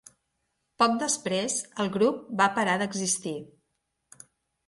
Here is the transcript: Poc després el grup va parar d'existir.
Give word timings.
Poc 0.83 0.95
després 1.01 1.57
el 1.83 1.91
grup 1.97 2.23
va 2.41 2.49
parar 2.57 2.77
d'existir. 2.83 3.37